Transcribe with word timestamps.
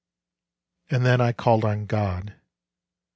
And 0.89 1.05
then 1.05 1.21
I 1.21 1.31
(.died 1.31 1.63
on 1.63 1.85
God. 1.85 2.33